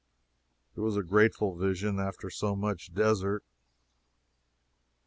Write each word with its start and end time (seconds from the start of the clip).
It 0.75 0.79
was 0.79 0.97
a 0.97 1.03
grateful 1.03 1.55
vision, 1.55 1.99
after 1.99 2.31
so 2.31 2.55
much 2.55 2.91
desert. 2.91 3.43